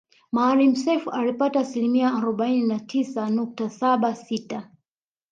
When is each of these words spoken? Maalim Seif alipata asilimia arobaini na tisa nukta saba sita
Maalim 0.35 0.71
Seif 0.83 1.07
alipata 1.07 1.59
asilimia 1.59 2.13
arobaini 2.19 2.67
na 2.67 2.79
tisa 2.79 3.29
nukta 3.29 3.69
saba 3.69 4.15
sita 4.15 4.71